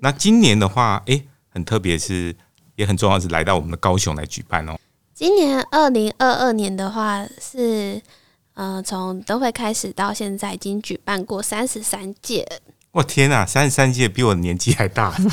[0.00, 2.36] 那今年的话，哎，很特别，是
[2.76, 4.78] 也很重要，是来到我们的高雄来举办哦。
[5.12, 8.00] 今年二零二二年的话是，
[8.54, 12.46] 呃，从灯会开始到现在，已经举办过三十三届。
[12.92, 15.12] 我天哪，三十三届比我的年纪还大！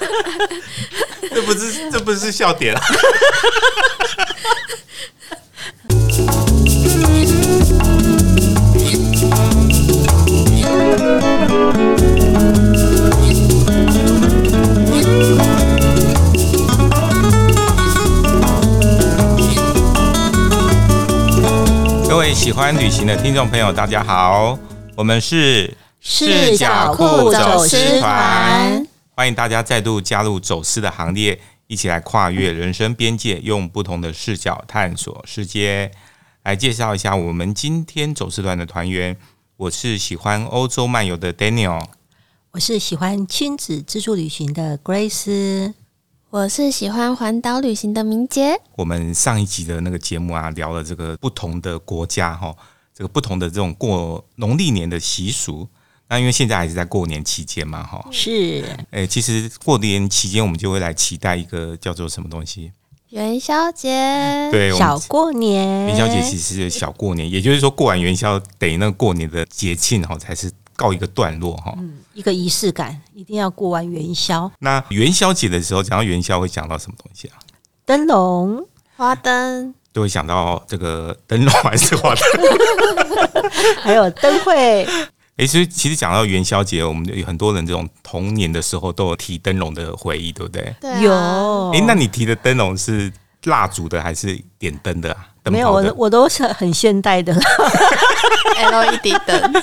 [1.33, 2.81] 这不是这不是笑点啊！
[22.07, 24.57] 各位喜欢旅行的听众朋友，大家好，
[24.95, 35.91] 我们是视角酷走私团，欢迎大家再度加入走私的行列，一起来跨越人生边界，用不同的视角探索世界。
[36.41, 39.15] 来介绍一下我们今天走私团的团员，
[39.55, 41.85] 我是喜欢欧洲漫游的 Daniel，
[42.53, 45.75] 我是喜欢亲子自助旅行的 Grace，
[46.31, 48.59] 我是喜欢环岛旅行的明杰。
[48.77, 52.51] 我们上一集的那个节目啊，聊了这个不同的国家哈，
[52.95, 55.69] 这个不同的这种过农历年的习俗。
[56.07, 62.71] 那因为现在还是在过年期间嘛，哈，是，诶，其实过年期间我们就会来期待一个叫做什么东西？
[63.09, 65.85] 元宵节，对，小过年。
[65.87, 71.75] 元宵节其实是小过年，也就是说过完元宵，等那个过年的节庆哈，才是告一个段落哈。
[71.77, 74.51] 嗯，一个仪式感，一定要过完元宵。
[74.59, 77.37] 那元宵节的时候，讲到元宵会讲到什么东西啊？
[77.85, 78.65] 灯笼、
[78.95, 82.23] 花灯，就会想到这个灯笼还是花灯？
[83.81, 84.87] 还有灯会。
[85.37, 90.75] 哎，所以其实讲到元宵节，我们有很多人这种童年的时候都有提灯笼的回忆，对不对？
[90.79, 91.71] 对啊、有。
[91.71, 93.11] 哎，那你提的灯笼是
[93.45, 95.27] 蜡烛的还是点灯的啊？
[95.51, 99.53] 没有，我我都是很现代的 LED 灯。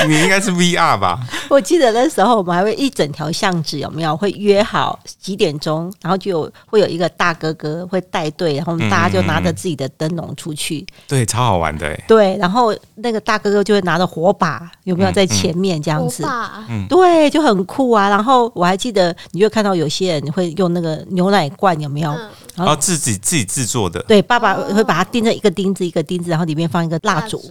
[0.08, 1.18] 你应该是 VR 吧？
[1.48, 10.78] 我记得那时候我们还会一整条巷子有没有会约好几点钟，然后就有会有一个大哥哥会带队，然后大家就拿着自己的灯笼出去。
[10.78, 12.04] 嗯、对，超好玩的哎。
[12.08, 16.24] 对，然后那个大哥哥就会拿着火把，有没有在前面这样子？
[16.68, 18.08] 嗯，对，就很酷啊。
[18.08, 22.10] 然后我还记得，你就看到有些人会用那个牛奶罐，有没有？
[22.10, 22.28] 嗯
[22.64, 27.42] 然后自己自己制作的，对，爸爸会把它钉在一个钉子一个钉子，然后里面放一个蜡烛，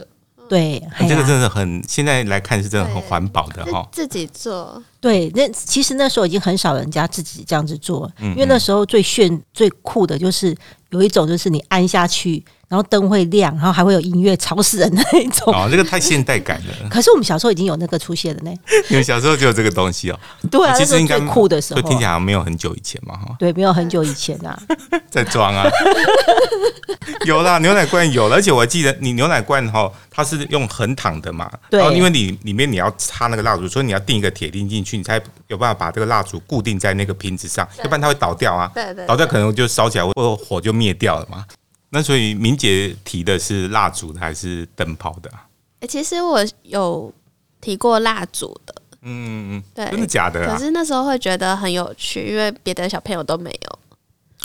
[0.48, 10.56] 对，这个真的很，现在来看是真的很环保的哈，自己做，对，那其实那时候已经很少人家自己这样子做，因为那时候最炫最酷的就是
[10.90, 12.44] 有一种就是你按下去。
[12.70, 15.52] 然后灯会亮，然后还会有音乐，吵死人的那种。
[15.52, 16.72] 哦，这个太现代感了。
[16.88, 18.56] 可是我们小时候已经有那个出现了呢。
[18.88, 20.20] 你们小时候就有这个东西哦。
[20.48, 21.82] 对啊，其实应该最酷的时候。
[21.82, 23.34] 听起来好像没有很久以前嘛，哈。
[23.40, 24.56] 对，没有很久以前啊。
[25.10, 25.68] 在装啊。
[27.24, 31.50] 有啦，牛奶罐有了，而且我还记得你牛奶罐哈，它是用横躺的嘛。
[31.68, 31.80] 对。
[31.80, 38.70] 然后因为你里面你要插那个蜡烛，所以你要钉一个铁钉进去，你才有办法把这个蜡烛固定在那个瓶子上，要不然它会倒掉啊。
[38.72, 39.04] 对对。
[39.08, 41.44] 倒掉可能就烧起来，或者火就灭掉了嘛。
[41.90, 45.30] 那所以明姐提的是蜡烛的还是灯泡的？
[45.80, 47.12] 哎，其实我有
[47.60, 50.46] 提过蜡烛的，嗯嗯，对，真的假的？
[50.46, 53.78] 可是那时候会觉得很有趣，因为别的小朋友都没有，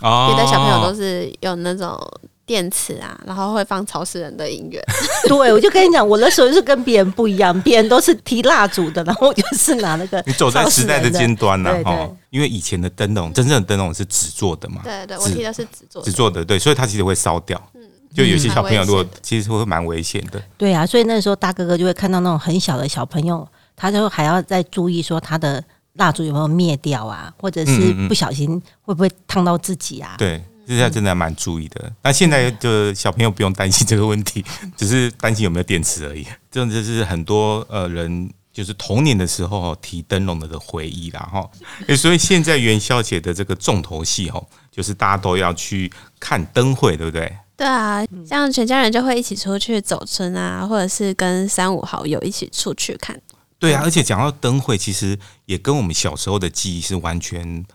[0.02, 2.00] 哦，别的小朋友都是有那种。
[2.46, 4.80] 电池啊，然后会放吵死人的音乐。
[5.28, 10.24] 对，我就跟你讲，我那时候是跟别人不一样，别人都是提蜡烛的，然后我就是拿那个。
[10.28, 14.82] 你走在时代的尖端呐，哈，因为以前的灯笼，真正的灯笼是纸做的嘛。
[14.84, 16.06] 对对，我提的是纸做的。
[16.06, 17.60] 纸做的，对，所以它其实会烧掉。
[17.74, 17.82] 嗯，
[18.14, 20.40] 就有些小朋友如果其实会蛮危险的。
[20.58, 25.64] 对啊，所以那时候大哥哥就会看到那种很小的小朋友，他就还要再注意说他的
[25.94, 30.16] 蜡烛有没有灭掉啊，或者是不小心会不会烫到自己啊？
[30.18, 30.44] 对。
[30.68, 31.92] 现在真的还蛮注意的。
[32.02, 34.44] 那现在的小朋友不用担心这个问题，
[34.76, 36.26] 只是担心有没有电池而已。
[36.50, 41.48] 这种就是很多呃人就是童年的时候提灯笼的的回忆啦哈。
[41.96, 47.32] 所以现在元宵节的这个重头戏哈，就是大家都要去看灯会，对不对？
[47.58, 53.22] 对啊，像全家人就会一起出去走村啊，或者是跟三五好友一起出去看。
[53.60, 57.66] 对啊，而且讲到灯会，其实也跟我们小时候的记忆是完全。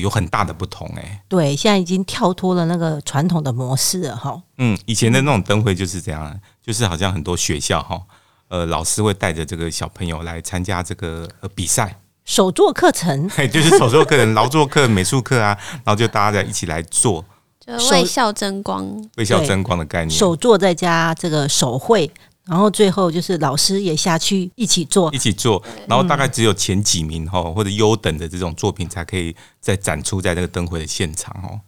[0.00, 4.40] 有很大的不同哎、欸，对，现在已经跳脱了那个传统的模式了哈。
[4.58, 8.00] 嗯，以前的那种灯会就是这样，就是好像很多学校哈，
[8.48, 17.24] 呃，老师会带着这个小朋友来参加这个比赛，手作课程， 就是手作课程、劳作课、美术课啊，然后就大家在一起来做，
[17.60, 18.86] 就为校争光，
[19.16, 22.10] 为校争光的概念，手作再加这个手绘。
[22.46, 31.60] 然后最后就是老师也下去一起做，一起做，然后大概只有前几名哈或者优等的这种作品才可以再展出在那个灯会的现场哦。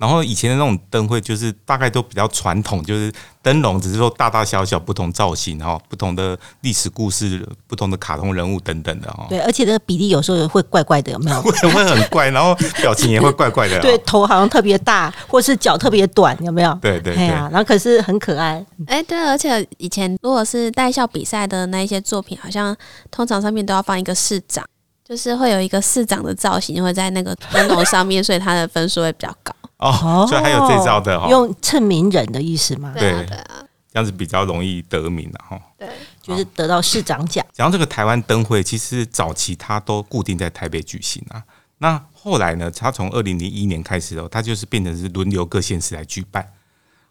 [0.00, 3.12] 嗯，然后以前的那种灯会，就是大概都比较传统，就是
[3.42, 9.26] 灯笼只是说大大小小不同造型哈，不同的历史故事、不同的卡通人物等等的哈。
[9.28, 11.40] 对，而且那个比例有时候会怪怪的，有没有？
[11.42, 13.78] 会会很怪，然后表情也会怪怪的。
[13.82, 16.72] 对，头好像特别大，或是脚特别短，有没有？
[16.80, 17.26] 对对对。
[17.26, 18.64] 然后可是很可爱。
[18.86, 22.74] 哎，对，而且以前如果是带校比赛的那一些作品，好像
[23.10, 24.64] 通常上面都要放一个市长，
[25.06, 29.39] 就是会有一个市长的造型会在那个灯笼上面，所以他的分数会比较高。
[29.80, 32.92] 哦，所以还有这招的哈，用蹭名人的意思吗？
[32.98, 35.58] 对啊，这样子比较容易得名了哈。
[35.78, 35.88] 对，
[36.20, 37.44] 就是得到市长奖。
[37.56, 41.42] 然后这个台湾灯会，其实早期它都固定在台北举行啊。
[41.78, 46.46] 那后来呢，它从二零零一年开始哦，它就是变成是轮流各县市来举办。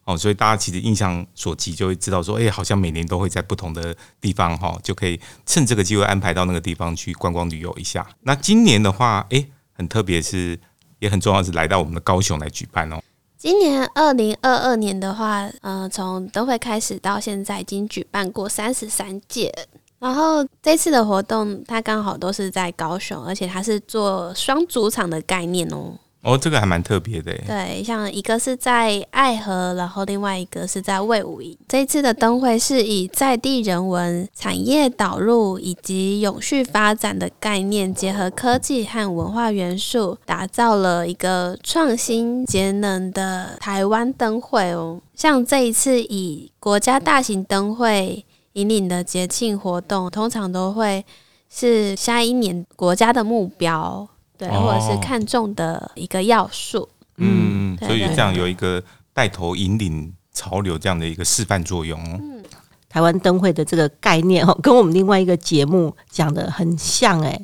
[0.04, 8.08] 哦，所以大家其实印象所及，就会知道说，哎，好像每年都会在不同的地方哈，就可以趁这个机会安排到那个地方去观光旅游一下。
[8.22, 9.44] 那今年的话，哎，
[9.74, 10.60] 很特别是。
[11.00, 13.02] 也很重要，是来到我们的高雄来举办哦。
[13.38, 19.54] 今年二零二二年的话，呃，从灯会开始到现在，已经举办过三十三届。
[19.98, 25.94] 然后这次的活动，它刚好都是在高雄，而且它是做双主场的概念哦。
[26.22, 27.34] 哦，这个还蛮特别的。
[27.48, 31.58] 对，像一个是在爱河，然后另外一个是在卫武营。
[31.66, 45.00] 这一次的灯会是以在地人文、产业导入以及永续发展的概念，结合科技和文化元素，打造了一个创新节能的台湾灯会哦。
[45.16, 51.06] 像这一次以国家大型灯会引领的节庆活动，通常都会
[51.50, 54.06] 是下一年国家的目标。
[54.40, 56.88] 对，或者是看重的一个要素，
[57.18, 58.82] 嗯，所以这样有一个
[59.14, 62.02] 带头引领潮流这样的一个示范作用。
[62.02, 62.42] 嗯，
[62.88, 67.38] 台湾灯会的这个概念哦， 跟我们另外一个节目讲的很像哎，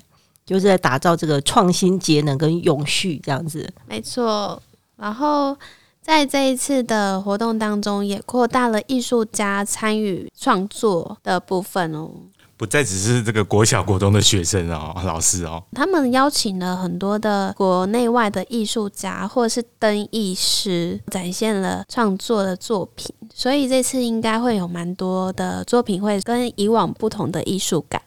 [0.46, 3.70] 就是在打造这个创新、节能跟永续这样子。
[3.86, 4.62] 没错，
[4.96, 5.58] 然后
[6.02, 12.10] 在这一次的活动当中，也扩大了艺术家参与创作的部分哦。
[12.58, 28.02] 不再只是这个国小国中的学生哦， 老师哦，他们邀请了很多的国内外的艺术家或者是灯艺师，展现了创作的作品，所以这次应该会有蛮多的作品会跟以往不同的艺术感。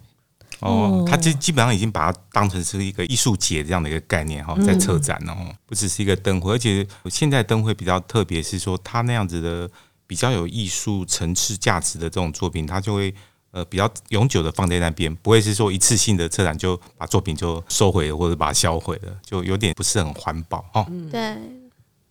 [0.60, 9.70] 哦，他基基本上已经把它当成是一个艺术节这样的一个概念哈，在策展哦，不只是一个灯会，而且现在灯会比较特别，是说他那样子的
[10.06, 13.14] 比较有艺术层次价值的这种作品，它就会。
[13.50, 20.86] 呃，比较永久的放在那边，不会是说一次性的车展就把作品就收回了，或者把它销毁了，就有点不是很环保哦。
[21.10, 21.36] 对。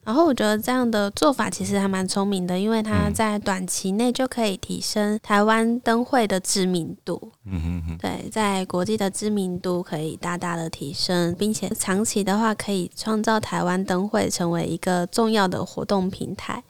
[0.04, 7.30] 然后我觉得这样的做法其实还蛮聪明的，因为它在短期内就可以提升台湾灯会的知名度。
[7.44, 7.98] 嗯哼哼。
[7.98, 16.64] 对，在国际的知名度可以大大的提升，并且长期的话可以创造台湾灯会成为一个重要的活动平台。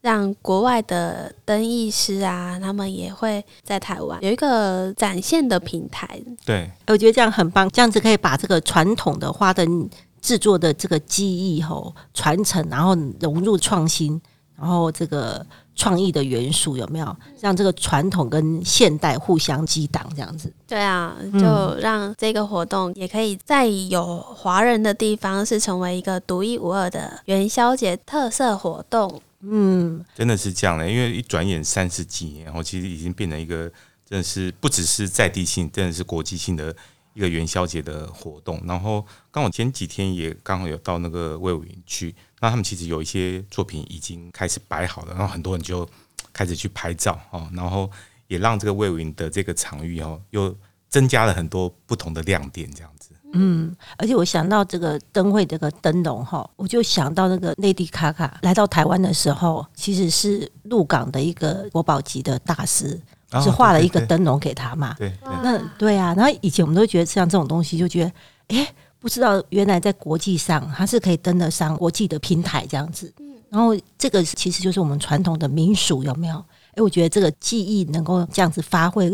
[0.00, 6.20] 让国外的灯艺师啊，他们也会在台湾有一个展现的平台。
[6.44, 9.88] 对，我觉得这样很棒，这样子可以把这个传统的花灯
[10.22, 14.20] 制作的这个技艺吼传承，然后融入创新，
[14.58, 15.44] 然后这个
[15.74, 17.16] 创意的元素有没有？
[17.38, 20.52] 让这个传统跟现代互相激荡，这样子。
[20.66, 29.20] 对啊，就让这个活动也可以在有华人的地方，是成为一个独一无二的元宵节特色活动。
[29.42, 33.70] 嗯，真的是这样的，因为一转眼三十几年，然后其实已经变成一个
[34.04, 36.74] 真的是不只是在地性，真的是国际性的
[37.14, 38.62] 一个元宵节的活动。
[38.66, 45.88] 然后刚好前几天也刚好有到那个魏武营去，那他们其实有一些作品已经开始摆好了，然后很多人就
[46.32, 47.90] 开始去拍照哦，然后
[48.26, 50.54] 也让这个魏武营的这个场域哦，又
[50.88, 53.09] 增加了很多不同的亮点，这样子。
[53.32, 63.00] 嗯，而且我想到这个灯会这个灯笼哈，我就想到那个内地卡卡来到台湾的时候，其实是鹿港的一个国宝级的大师，
[63.32, 64.94] 哦、是画了一个灯笼给他嘛。
[64.98, 73.12] 对，那对啊，然后以前我们都觉得像这种东西，就觉得哎，不知道原来在国际上它是可以登得上国际的平台这样子。
[73.48, 76.36] 然后这个其实就是我们传统的民俗有没有？
[76.74, 79.08] 哎，我觉得这个技艺能够这样子发挥，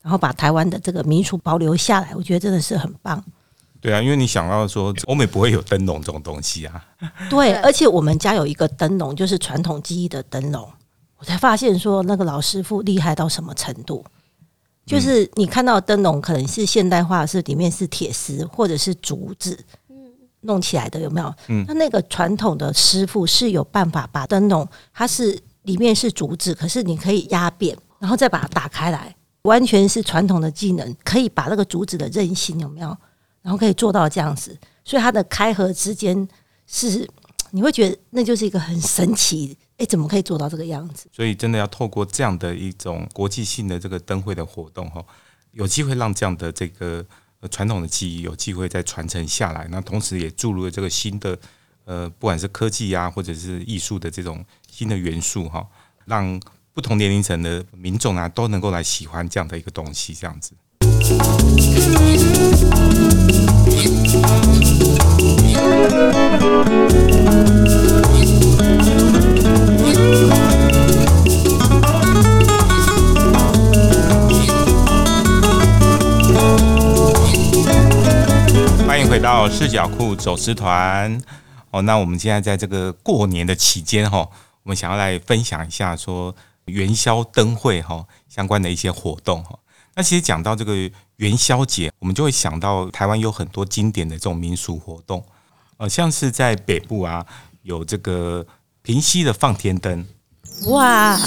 [0.00, 3.22] 然后把台湾的这个民俗保留下来，我觉得真的是很棒。
[3.80, 6.84] 对啊，因为你想到说欧美不会有灯笼这种东西啊。
[7.30, 10.68] 对，而且我们家有一个灯笼，就是传统技艺的灯笼。
[11.16, 14.04] 我才发现说那个老师傅厉害到什么程度，
[14.86, 19.58] 就是你看到的灯笼可能是现代化，是里面是铁丝或者是竹子，
[20.40, 21.34] 弄起来的有没有？
[21.48, 32.96] 嗯，那那个传统的师傅是有办法把灯笼，它是里面是竹子，可是你可以压扁，然后再把它打开来，完全是传统的技能，可以把那个竹子的韧性有没有？
[33.42, 36.28] 然后可以做到这样子，所以它的开合之间
[36.66, 37.08] 是
[37.50, 41.08] 你会觉得那就是一个很神奇，哎，怎么可以做到这个样子？
[41.12, 45.04] 所以真的要透过这样的一种国际性的这个灯会的活动哈，
[45.52, 47.04] 有机会让这样的这个
[47.50, 51.38] 传统的技艺有机会再传承下来，那同时也注入了这个新的
[51.86, 55.66] 呃，不管是科技啊，或者是艺术的这种新的元素哈，
[56.04, 56.40] 让
[56.72, 60.52] 不同年龄层的民众啊都能够来喜欢这样的一个东西，这样子。
[78.86, 81.20] 欢迎回到视角库走私团
[81.70, 81.82] 哦。
[81.82, 84.18] 那我们现在在这个过年的期间哈，
[84.62, 86.34] 我们想要来分享一下说
[86.66, 89.59] 元宵灯会哈相关的一些活动哈。
[90.00, 90.74] 那其实讲到这个
[91.16, 95.22] 元宵节，我们就会想到台湾有很多经典的这种民俗活动，
[95.76, 97.26] 呃，像是在北部啊，
[97.64, 98.46] 有这个
[98.80, 100.06] 平溪的放天灯，
[100.68, 101.20] 哇，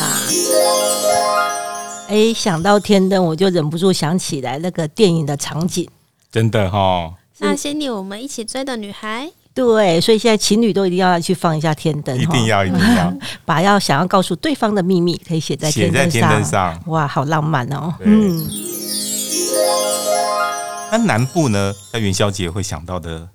[2.08, 5.88] 哎，想到天灯，我就忍不住想起来那个电影的场景，
[6.32, 7.14] 真的哈、哦。
[7.38, 13.14] 那些年我们一起追的女孩，对，所以现在情侣都一定要去放一下天灯，一定要，一定要，
[13.46, 18.48] 把要想要告诉对方的秘密可以写在天灯上，写在天灯上，哇，好浪漫哦，嗯。
[20.92, 23.28] 那南部呢，在元宵节会想到的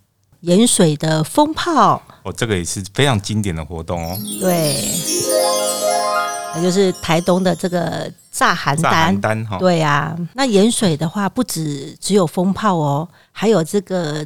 [0.42, 4.16] 盐水的风炮，哦，这个也是非常经典的活动哦。
[4.40, 4.76] 对，
[6.54, 9.58] 那就是台东的这个炸邯郸，炸寒单哈。
[9.58, 14.24] 对啊，那盐水的话，不止只有风炮哦，还有这个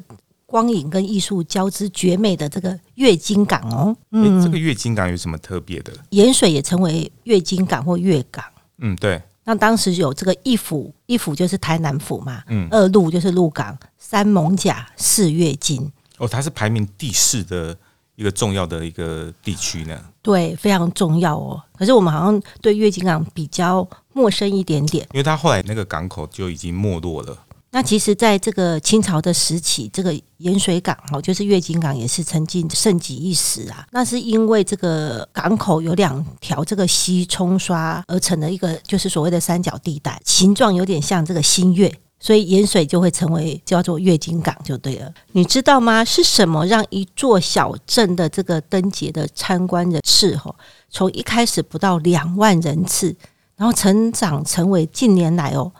[0.52, 3.96] 光影跟艺术交织绝美的这个月经港哦。
[4.10, 5.90] 嗯，这个月经港有什么特别的？
[6.10, 8.44] 盐水也称为月经港或月港。
[8.76, 9.20] 嗯，对。
[9.44, 15.90] 那当时有这个一府，一府就是台南府嘛，嗯，二鹿就是鹿港，三艋甲，四月津。
[16.18, 17.74] 哦，它是排名第四的
[18.14, 19.98] 一个重要的一个地区呢。
[20.20, 21.60] 对，非常重要哦。
[21.76, 27.36] 可是我们好像对月经港比较陌生一点点，因为它后来那个港口就已经没落了。
[27.74, 33.86] 那其实，在这个清朝的时期，这个盐水港哦，就是月津港，也是曾经盛极一时啊。
[33.92, 45.10] 那是因为这个港口有两条这个溪冲刷而成的一个，就是所谓的三角地带，形状有点像这个新月，所以盐水就会成为叫做月津港就对了。
[45.32, 46.04] 你知道吗？
[46.04, 50.54] 是什么让一座小镇的这个灯节的参观人次哦，
[50.90, 53.16] 从一开始不到两万人次，
[53.56, 55.72] 然后成长成为近年来哦。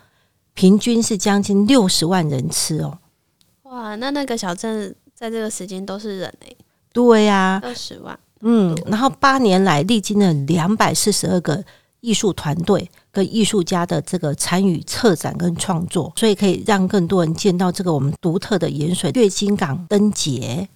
[0.55, 2.99] 平均是将近六十万人次哦，
[3.63, 3.95] 哇！
[3.97, 6.57] 那那个小镇在这个时间都是人哎、欸，
[6.93, 11.65] 对呀、啊，二十万，嗯，然后八年来历经了两百四十二个
[12.01, 20.69] 艺术团队跟艺术家的这个参与策展跟创作，所以可以让更多人见到这个我们独特的盐水月津港灯节。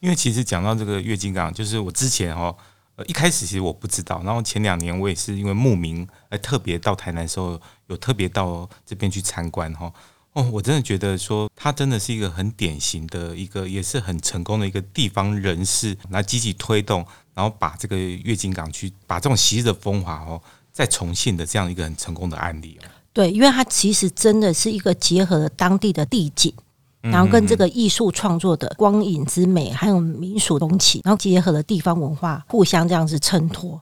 [0.00, 2.54] 因为其实讲到这个月津港，就是我之前哦。
[2.96, 9.92] 呃，一开始其实我不知道，然后前两年我也是因为慕名，而特别到台南的时候，有特别到这边去参观哈。
[10.34, 20.40] 哦，我真的觉得说，他真的是一个很典型的一个，也是很成功的一个地方人士，来积极推动，然后把这个月津港去把这种昔日的风华哦，
[20.72, 22.86] 再重现的这样一个很成功的案例哦。
[23.12, 26.52] 对，因为它其实真的是一个结合了当地的地景。
[27.10, 33.78] 然后跟这个艺术创作的光影之美，还有民俗风情，然后结合了地方文化，互相这样子衬托。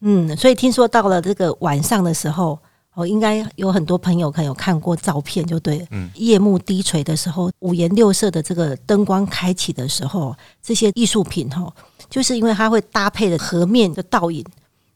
[0.00, 2.58] 嗯，所以听说到了这个晚上的时候，
[2.94, 5.86] 哦，应该有很多朋友可能有看过照片，就对了。
[5.90, 11.72] 嗯，夜幕低垂的时候，五颜六色的这个灯光开启的时候，这些艺术品哈，
[12.10, 14.44] 就是因为它会搭配的河面的倒影，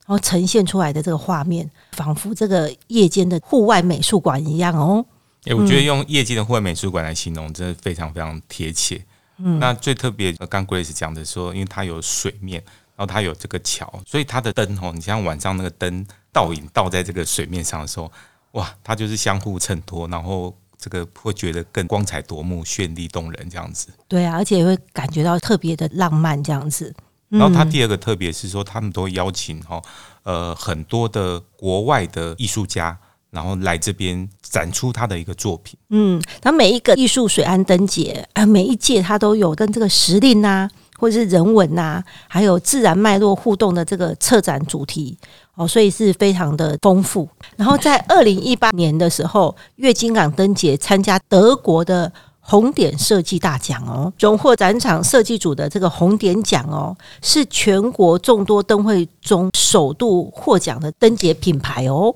[0.06, 5.04] 然后呈现出来的这个画面，仿佛这个夜间的户外美术馆一样哦。
[5.44, 9.02] 哎，我觉得用夜间的户外美术馆来形容，真的非常非常贴切。
[9.38, 12.62] 嗯，那最特别，刚 Grace 讲的说，因为它有水面，
[12.94, 18.12] 然后它有这个桥，所以它的灯哦，你像晚上那个灯倒影倒在这个水面上的时候，
[18.52, 23.88] 哇，它就是相互衬托，然后这个会觉得更光彩夺目、绚丽动人这样子。
[24.06, 26.94] 对啊，而且也会感觉到特别的浪漫这样子。
[27.30, 29.82] 然后它第二个特别是说，他们都邀请哦，
[30.24, 32.98] 呃，很多的国外的艺术家。
[33.30, 35.78] 然后来这边展出他的一个作品。
[35.90, 45.16] 嗯，那每一个艺术水岸灯节啊，每一届它都有跟这个时令啊，或者是人文啊，还有自然脉络互动的这个策展主题
[45.54, 47.28] 哦，所以是非常的丰富。
[47.56, 62.12] 然后在二零一八年的时候，月津港灯节参加德国的红点设计大奖哦，荣获展场设计组的这个红点奖哦，是全国众多灯会中首度获奖的灯节品牌哦。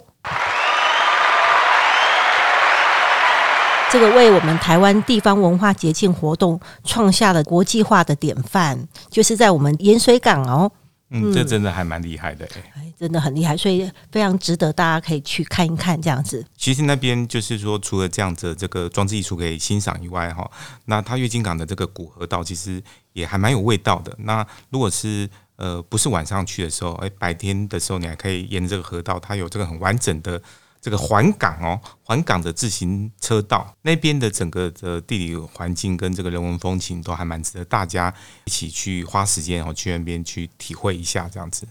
[3.94, 10.68] 这个为我们台湾地方文化节庆活动创下了国际化的典范，就是在我们盐水港哦。
[11.10, 16.44] 嗯，这真的还蛮厉害的哎，真的很厉害，所以非常值得大家可以去看一看这样子。
[16.56, 20.50] 其实那边就是说，除了这样子这个装置艺术可以欣赏以外，哈，
[20.86, 22.82] 那它月津港的这个古河道其实
[23.12, 24.12] 也还蛮有味道的。
[24.18, 30.42] 那如果是呃不是晚上去的时候，哎，白天的时候你还可以沿着这个河道，它有这个很完整的。
[30.84, 38.12] 这个环港哦，环港的自行车道那边的整个的地理环境跟这个人文风情都还蛮值得大家
[38.44, 41.66] 一起去花时间哦，去那边去体会一下这样子。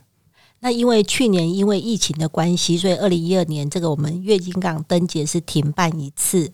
[0.61, 6.51] 那因为去年因为疫情的关系，所以二零一二年这个我们月津港灯节是停办一次。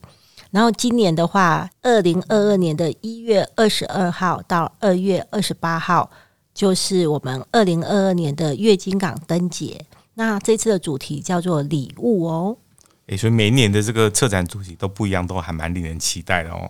[0.51, 6.11] 然后今年的话，二零二二年的一月二十二号到二月二十八号，
[6.53, 9.85] 就是我们二零二二年的月津港灯节。
[10.19, 12.57] 那这次的主题叫做礼物哦，
[13.07, 16.69] 诶，所以每一年的这个策展主题都不一样，都还蛮令人期待的哦。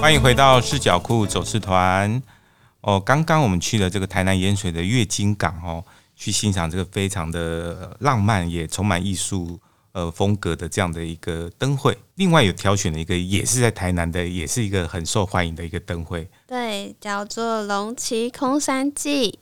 [0.00, 2.20] 欢迎回到视角库走私团
[2.80, 5.84] 哦，刚刚我们去了这个台南盐水的月津港哦。
[6.22, 9.58] 去欣赏这个非常的浪漫也充满艺术
[9.90, 19.40] 呃风格的这样的一个灯会，另外有挑选了一个也是在台南的，也是一个很受欢迎的一个灯会，对，叫做龙崎空山祭。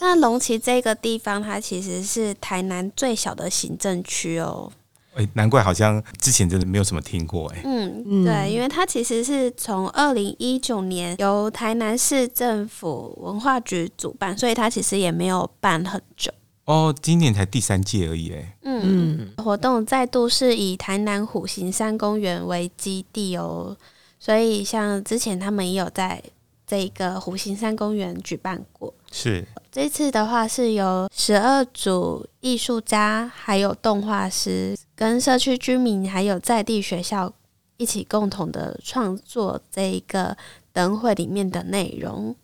[0.00, 4.70] 那龙崎这个地方，它其实是台南最小的行政区哦。
[5.16, 7.62] 哎，难怪好像之前真的没有什么听过哎。
[7.64, 16.30] 嗯，对，因为它其实是从二零一九年由台南市政府文化局主办，所以它其实也没有办很久。
[16.66, 18.56] 哦，今年才第三届而已哎。
[18.64, 23.74] 嗯，活动再度是以台南虎形山公园为基地哦，
[24.20, 26.22] 所以像之前他们也有在
[26.66, 28.92] 这个虎形山公园举办过。
[29.10, 29.46] 是。
[29.76, 37.30] 这次的话是由十二组艺术家，还有动画师，跟社区居民，还有在地学校
[37.76, 40.34] 一起共同的创作这一个
[40.72, 42.34] 灯会里面的内容。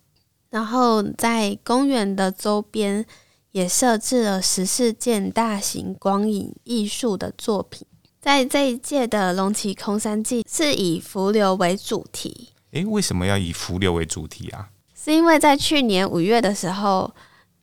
[0.51, 3.03] 然后在公园的周边
[3.51, 7.87] 也设置了十四件大型光影艺术的作品。
[8.21, 12.49] 在这一届的龙崎空山祭是以浮流为主题。
[12.73, 14.69] 诶，为什么要以浮流为主题啊？
[15.03, 17.13] 是因为在去年五月的时候，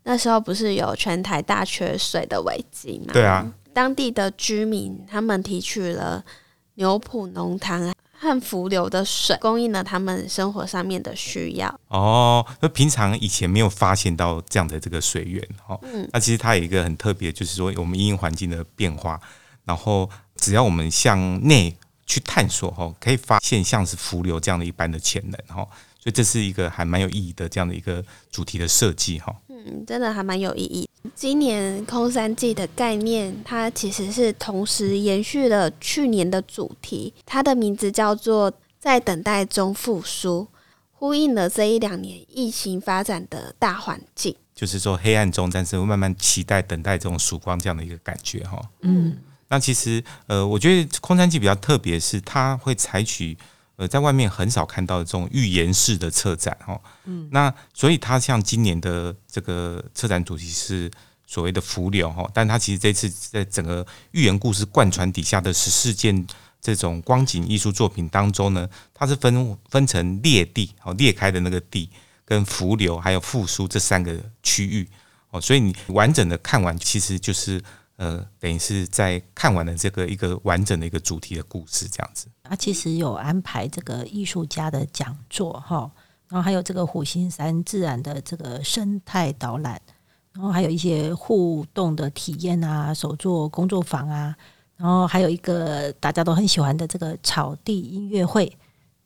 [0.03, 3.15] 那时候不是有全台大缺水的危机吗？
[3.15, 6.23] 对啊，当地的居民他们提取了
[6.75, 11.75] 牛埔浓汤和浮流的水，供应了他们生活上面的需要。
[11.89, 15.81] 哦，那平常以前没有发现到这样的这个水源哦。
[15.83, 19.19] 嗯，那其实它有一个很特别，就是说我们因应环境的变化，
[19.65, 21.75] 然后只要我们向内
[22.05, 25.67] 去探索，哈，可以发现像是浮流这样的一般的潜能，哈。
[26.03, 29.37] 所以这是一个还蛮有意义的这样的一个主题的设计哈。
[29.49, 30.89] 嗯，真的还蛮有意义。
[31.15, 40.49] 今年空山祭的概念，它其实是同时延续了去年的主题，它的名字叫做“在等待中复苏”，
[40.93, 44.35] 呼应了这一两年疫情发展的大环境。
[44.55, 48.59] 就是说，黑暗中，但是会慢慢期待、等待这种曙光这样的一个感觉哈。
[48.81, 53.37] 嗯，那其实呃，我觉得空山祭比较特别，是它会采取。
[53.81, 60.91] 呃，在外面很少看到的这种寓言式的策展哦，嗯，那所以它像今年的这个策展主题是
[61.27, 66.27] 所谓的浮流哈，但它其实这次在整个寓言故事贯穿底下的十四件
[66.61, 71.89] 这种光景艺术作品当中呢，它是分分成裂地哦，裂开的那个地
[72.27, 74.87] 跟浮流还有复苏这三个区域
[75.31, 77.59] 哦，所以你完整的看完其实就是。
[78.01, 82.29] 呃，等于是在看完了这个一个完整的一个主题的故事，这样子。
[82.45, 85.91] 啊其实有安排这个艺术家的讲座哈，
[86.27, 89.79] 然后还有这个虎形山自然的这个生态导览，
[90.33, 94.35] 然后还有一些互动的体验啊，手作工作坊啊，
[94.79, 98.51] 然后还有一个大家都很喜欢的这个草地音乐会，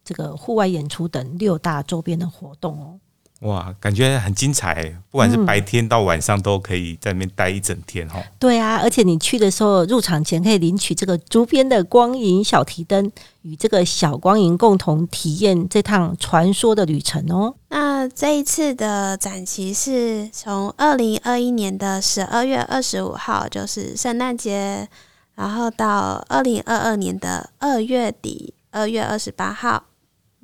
[0.04, 3.00] 这个户外演出等六大周边的活动哦。
[3.44, 8.24] 哇，感觉很精彩，不管是白天到晚上都可以在那边待一整天哈、嗯。
[8.38, 17.54] 对啊，而且你去的时候入场前可以领取这个竹编的光影小提灯，与这个小光影共同体验这趟传说的旅程哦。
[17.68, 24.88] 那这一次的展期是从二零二一年的十二月二十五号，就是圣诞节，
[25.34, 29.84] 然后到二零二二年的二月底，二月二十八号。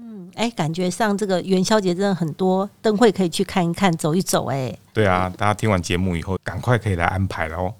[0.03, 4.47] 嗯，哎，感觉上这个元宵节真的很多灯会可以去看一看、走一走。
[4.47, 7.75] 哎，对啊，大家听完节目以后，赶快可以来安排了哦。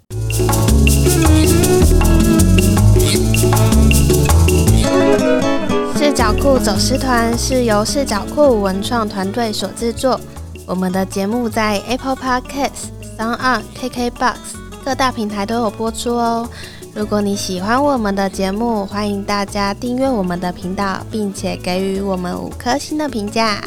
[5.95, 10.19] 视角库走私团是由视角库文创团队所制作。
[10.67, 14.35] 我们的节目在 Apple Podcasts、SoundOn、KKBox
[14.85, 16.47] 各大平台都有播出哦。
[16.93, 23.63] 如果你喜欢我们的节目，欢迎大家订阅我们的频道，并且给予我们五颗星的评价。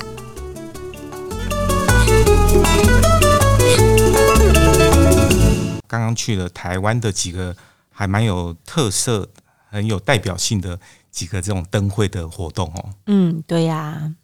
[5.87, 7.57] 刚刚去了台湾的几个
[7.91, 9.27] 还蛮有特色、
[9.71, 10.79] 很有代表性的
[11.11, 12.91] 几个这种灯会的活动哦。
[13.07, 14.15] 嗯，对呀、啊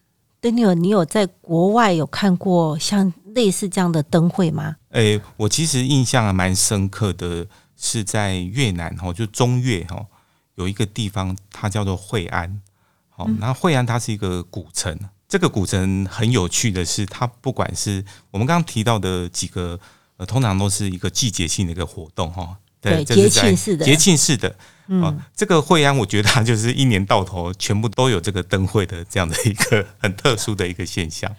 [0.42, 4.76] ，Daniel，你有在国外有看过像类似这样的灯会吗？
[4.90, 7.46] 诶，我其实印象还蛮深刻的，
[7.80, 10.06] 是在越南哈，就中越哈，
[10.54, 12.60] 有一个地方，它叫做惠安。
[13.08, 14.96] 好，那惠安它是一个古城，
[15.28, 19.80] 这个古城很有趣的是，它不管是我们刚刚提到的几个。
[20.20, 24.54] 呃，通常都是一个季节性的一个活动哈，对，节庆式的，节庆式的。
[24.92, 31.30] 嗯，这个惠安，我觉得它就是一年到头全部都有这个灯会的这样的一个很特殊的一个现象，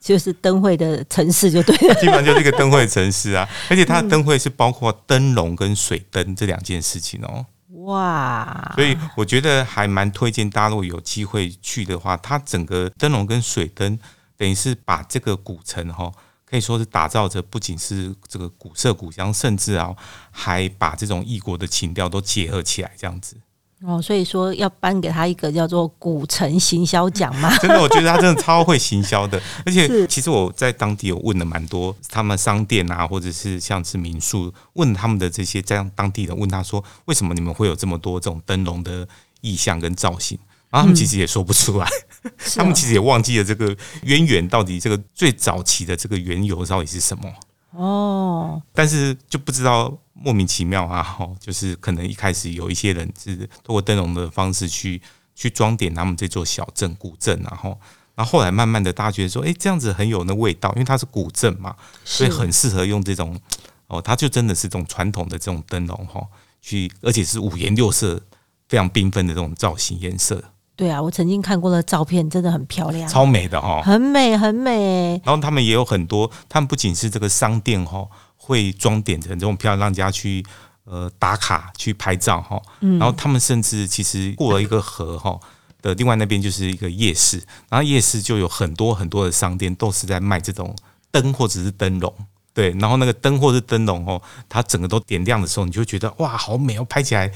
[0.00, 3.48] 就是灯会的城市就对了，基本上就是一个灯会城市啊。
[3.68, 7.44] 而且它的灯会是包括灯笼跟水灯这两件事情哦。
[7.86, 13.98] 哇，所以我觉得还蛮推荐大陆有机会去的话，它整个灯笼跟水灯
[14.36, 16.12] 等于是把这个古城哈。
[16.52, 19.90] 可以说是打造着不仅是这个古色古香，甚至啊，
[20.30, 23.38] 还把这种异国的情调都结合起来，这样子。
[23.80, 27.56] 哦，所以说要颁给他一个叫做“古城行销奖”嘛？
[27.56, 29.40] 真的，我觉得他真的超会行销的。
[29.64, 39.08] 而且，其实我在当地有问了蛮多他们商店啊，或者是像是民宿，问他们的这些这样当地人，问他说：“为什么你们会有这么多这种灯笼的
[39.40, 40.38] 意象跟造型？”
[40.70, 41.86] 然后他们其实也说不出来。
[41.86, 42.11] 嗯
[42.54, 47.32] 他们其实也忘记了这个渊源，到底这个最早期的这个缘由到底是什么
[47.72, 48.62] 哦？
[48.72, 55.00] 但是就不知道莫名其妙啊，哈，就是可能一开始有一些人是通过灯笼的方式去
[55.34, 57.78] 去装点他们这座小镇古镇，然后
[58.14, 63.40] 然后后来慢慢的大家觉得说，哎，这样子很有那味道，因为它是古镇嘛，所以很适合用这种
[63.88, 66.24] 哦，它就真的是这种传统的这种灯笼哈，
[66.60, 68.20] 去而且是五颜六色、
[68.68, 70.51] 非常缤纷的这种造型颜色。
[70.74, 75.20] 对啊，我曾经看过的照片，真的很漂亮，超美的哈，很美很美。
[75.24, 80.44] 然后他们也有很多，他们不仅是这个商店哈，会装点成这种漂亮，让人家去
[80.84, 82.60] 呃打卡去拍照哈。
[82.80, 85.38] 然后他们甚至其实过了一个河哈
[85.82, 87.36] 的另外那边就是一个夜市，
[87.68, 90.74] 然后夜市就有很多很多的商店都是在卖这种
[91.10, 92.12] 灯或者是灯笼。
[92.54, 97.30] 对，然后那个灯或者是灯笼哦，它整个都点亮的时候，你就觉得哇，好美哦，拍起来。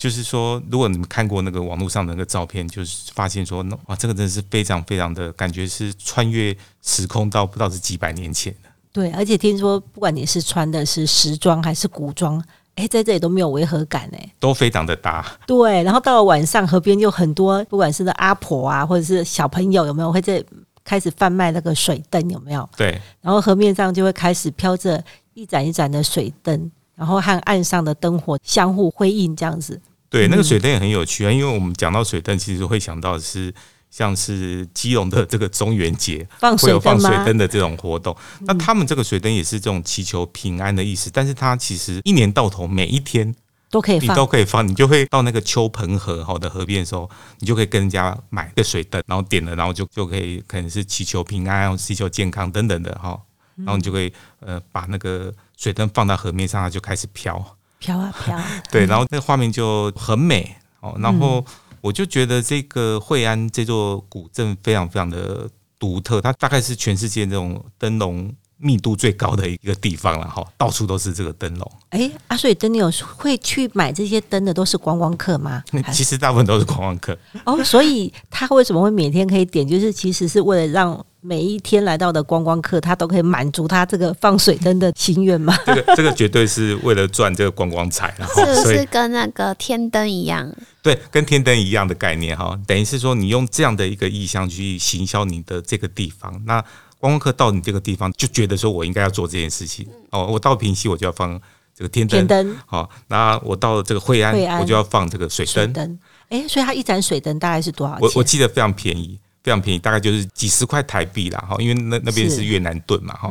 [0.00, 8.70] 就是说，如果你们看过那个网络上的那个照片，就是发现说，哇，这个真的是非常非常的感觉是穿越时空到不知道是几百年前的。
[8.92, 12.42] 对，而且听说不管你是穿的是时装还是古装，
[12.76, 15.22] 哎，在这里都没有违和感哎，都非常的搭。
[15.46, 20.42] 对，然后到了晚上，河边就很多，不管是那阿婆啊，或者是小朋友，有没有会在
[20.82, 22.30] 开始贩卖那个水灯？
[22.30, 22.66] 有没有？
[22.74, 22.98] 对。
[23.20, 29.78] 然后河面上就会开始飘着一盏一盏的水灯，然后和岸上的灯火相互辉映，这样子。
[30.10, 33.54] 对，那个水灯也很有趣啊，因为我们讲到水灯，其实会想到是
[33.90, 36.26] 像是基隆的这个中元节
[36.60, 38.14] 会有放水灯的这种活动。
[38.40, 43.32] 那他们这个水灯也是这种祈求平安的意思，但是它其实一年到头每一天
[43.70, 53.16] 都可以放，你都可以放，你就会到那个丘棚河好的河边的时候，你就可以跟人家买个水灯，然后点了，然后就就可以可能是祈求平安、祈求健康等等的哈，
[53.58, 57.56] 然后你就可以呃把那个水灯放到河面上，它就开始飘。
[57.80, 58.40] 飘啊飘，
[58.70, 60.94] 对，然后那个画面就很美哦。
[61.00, 61.44] 然后
[61.80, 71.72] 我就觉得这个惠安这座古镇非常非常的独特，它大概是全世界这种灯笼密度最高的一个地方了哈，到处都是这个灯笼。
[71.88, 75.64] 哎，啊，所以灯有会去买这些灯的都是观光客吗？
[75.92, 77.18] 其实大部分都是观光客。
[77.44, 79.66] 哦，所以他为什么会每天可以点？
[79.66, 81.06] 就是其实是为了让。
[81.22, 85.54] 每一天来到的观光客，他都可以满足他这个放水灯的心愿吗？
[85.66, 90.50] 这个这个绝对是为了赚这个观光财，然后是不是跟那个天灯一样？
[90.82, 96.60] 对，跟天灯一样的概念哈，等于是说你用这样的一个意向去行销你的这个地方，那
[96.98, 101.38] 观光客到你这个地方就觉得说我应该要做这件事情哦，我到平溪我就要放
[101.76, 105.98] 这个天灯，天灯好，那我到了这个惠安，安我就要放这个水灯。
[106.30, 108.02] 哎、欸，所以它一盏水灯大概是多少钱？
[108.02, 109.18] 我我记得非常便宜。
[109.42, 113.30] 非常便宜，大概就是几十块台币啦，哈，因为那那边是越南盾嘛，哈。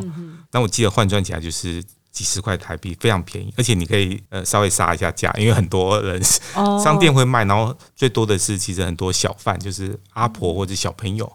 [0.52, 6.22] 那我记得换算起来就是几十块台币，非常便宜，而且你可以呃稍微杀一下价，因为很多人
[6.84, 11.32] 商店会卖，然后最多的是其实很多小贩，就是阿婆或者小朋友，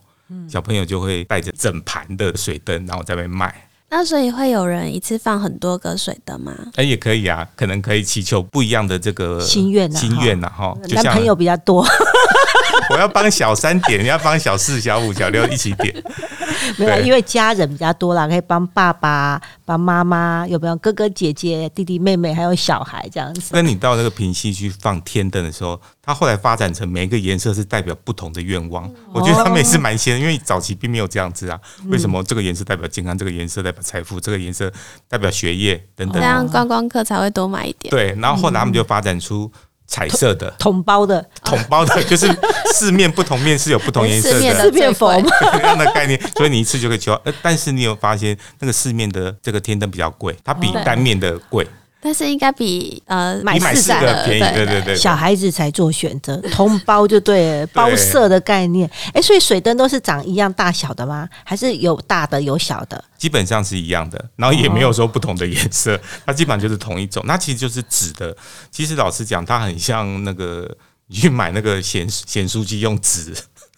[0.48, 3.68] 小朋友就会带着整盘的水灯，然后在那边卖。
[3.90, 6.52] 那所以会有人一次放很多个水灯吗？
[6.74, 10.76] 哎，也可以啊，可能可以祈求不一样的这个心愿呐，心愿呐，哈。
[10.90, 11.87] 男朋友比较多，
[12.90, 15.94] 我要帮小三点，你要帮小四、小五、小六一起点。
[16.78, 23.50] 没有，因为家人比较多啦，可以帮爸爸、帮妈妈，有没有哥哥姐姐、弟弟妹妹，还有小孩这样子。
[23.52, 28.87] 那你到那个平溪去放天灯的时候，它后来发展成每一个颜色是代表不同的愿望。
[28.87, 31.60] 嗯、我觉得他们也是蛮仙，因为早期并没有这样子啊。
[31.88, 33.16] 为什么这个颜色代表健康？
[33.16, 34.18] 这个颜色代表财富？
[34.18, 34.72] 这个颜色
[35.08, 36.20] 代表学业等等？
[36.20, 37.90] 这样观光客才会多买一点。
[37.90, 39.50] 对，然后后来他们就发展出。
[39.94, 40.50] 彩色的。
[40.59, 41.24] 桶包的。
[41.44, 42.28] 桶包的，就是
[42.72, 44.54] 四面不同面是有不同颜色的。
[44.61, 45.14] 四面佛。
[45.20, 47.12] 这样的概念，所以你一次就可以求。
[47.24, 51.64] 呃，但是你有发现那个四面的这个天灯比较贵，它比单面的贵。
[52.04, 58.88] 但是应该比呃买四个便宜，对对对，对，小孩子才做选择，同包就对了，包色的概念。
[59.14, 61.26] 哎，所以水灯都是长一样大小的吗？
[61.44, 63.02] 还是有大的有小的？
[63.16, 67.24] 基本上是一样的，然后也没有说不同的颜色，它基本上就是同一种。
[67.26, 68.36] 那其实就是纸的。
[68.70, 70.70] 其实老实讲，它很像那个
[71.06, 73.34] 你去买那个咸咸酥鸡用纸。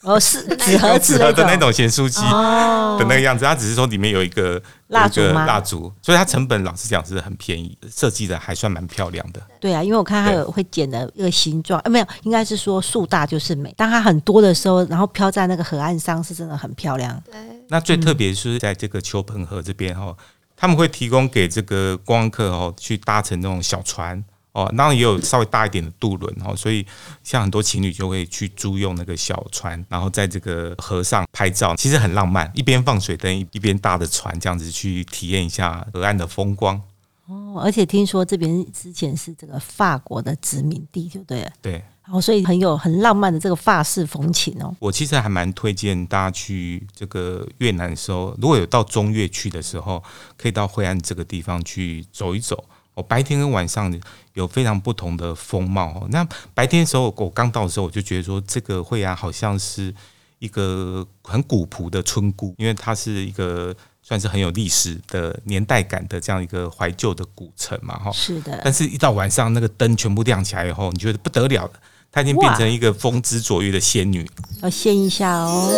[0.07, 5.45] 哦，是 纸盒纸盒的那种咸酥鸡的那个样子，它只是说里面有一个蜡烛吗？
[5.45, 9.43] 蜡烛，所以它成本老实讲是很便宜，设计的还算蛮漂亮的。
[9.61, 13.75] 对啊，因为我看它有会剪的一个形状，呃，没有，应该是说树大就是美。
[13.77, 17.21] 当它很多的时候，然后飘在那个河岸上，是真的很漂亮。
[17.27, 17.35] 对，
[17.69, 20.15] 那最特别是在这个秋鹏河这边哈，
[20.57, 24.23] 他们会提供给这个观光客哦去搭乘那种小船。
[24.57, 26.87] 哦，那也有稍微大一点的渡轮哦，所以
[27.23, 36.81] 像很多情侣就会去租用那个小船，然后在这个河上拍照，其实很浪漫，一边放水灯，一边搭着船这样子去体验一下河岸的风光。
[37.27, 41.53] 哦，而且听说这边之前是这个法国的殖民地，就对了。
[41.61, 44.75] 对，哦，所以很有很浪漫的这个法式风情哦。
[44.79, 50.03] 我其实还蛮推荐大家去这个越南的时候，如果有到中越去的时候，
[50.39, 52.65] 可以到惠安这个地方去走一走。
[52.97, 53.95] 我白天跟晚上
[54.33, 56.07] 有非常不同的风貌。
[56.09, 59.95] 那白天的时候，我刚到的时候，我就觉得说，这个惠安好像是
[60.39, 68.11] 一个很古朴的村姑，因为它是一个算是很有历史的年代感的这样一个怀旧的古城嘛，哈。
[68.13, 68.59] 是的。
[68.65, 71.73] 但是，一到晚上，那个灯全部亮起来以后，你觉得不得了了，
[72.11, 74.27] 她已经变成一个风姿卓越的仙女。
[74.63, 75.71] 要献一下哦。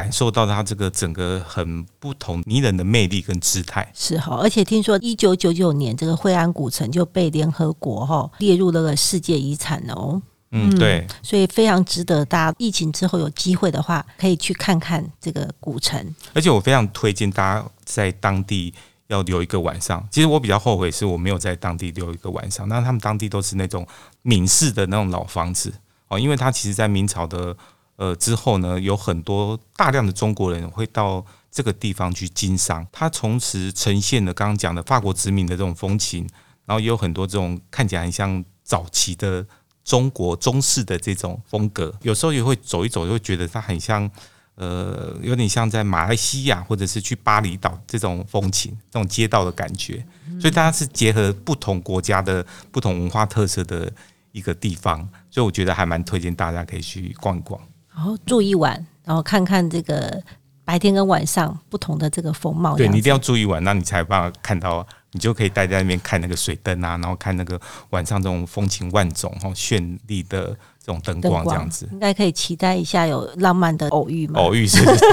[0.00, 4.38] 感受到它这个整个很不同迷人的魅力跟姿态，是哈。
[4.40, 10.22] 而且听说一九九九年这个惠安古城就被联合国哈列入了个世界遗产哦。
[10.52, 16.14] 嗯，对，所以非常值得大家疫情之后有机会的话，可以去看看这个古城。
[16.32, 18.72] 而且我非常推荐大家在当地
[19.08, 20.08] 要留一个晚上。
[20.10, 22.66] 其实我比较后悔是我没有在当地留一个晚上。
[22.68, 23.86] 那他们当地都是那种
[24.22, 25.72] 闽式的那种老房子
[26.08, 27.54] 哦，因为它其实在明朝的。
[28.00, 36.26] 呃，之后呢，有很多大量的中国人会到这个地方去经商，它同时呈现了刚刚讲的法国殖民的这种风情，
[36.64, 39.46] 然后也有很多这种看起来很像早期的
[39.84, 41.94] 中国中式的这种风格。
[42.00, 44.10] 有时候也会走一走，就会觉得它很像，
[44.54, 50.02] 呃，有点像在马来西亚或者是去巴厘岛这种风情，这种街道的感觉。
[50.40, 53.92] 所以它是结合不同国家的不同文化特色的
[54.32, 57.60] 一个地方，所以我觉得还蛮推荐大家可以去逛一逛。
[58.00, 60.18] 然后住一晚，然后看看这个
[60.64, 62.74] 白天跟晚上不同的这个风貌。
[62.74, 67.60] 对，你一定要住一晚，那你才有办法看到，你就可以待在那边看那个水灯啊，然后看那个
[67.90, 70.46] 晚上这种风情万种、哈绚丽的
[70.82, 71.86] 这种灯光，这样子。
[71.92, 74.40] 应该可以期待一下有浪漫的偶遇吗？
[74.40, 74.82] 偶遇是。
[74.82, 75.04] 不是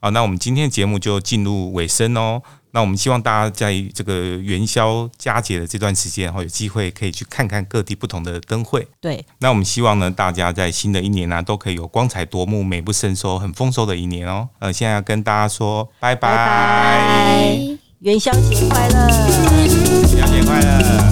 [0.00, 2.40] 好，那我们今天的节目就进入尾声哦。
[2.70, 8.86] 那我们希望大家在这个元宵佳节的这段时间，哈，有机会可以去看看各地不同的灯会。
[9.00, 14.48] 对，那我们希望呢，大家在新的一年呢、啊，都可以有光彩夺目、美不胜收、很丰收的一年哦。
[14.58, 21.07] 呃，现在要跟大家说拜拜，拜拜，元宵节快乐，元宵节快乐。